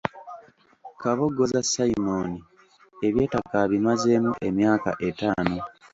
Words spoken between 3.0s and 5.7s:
eby'ettaka abimazeemu emyaka etaano.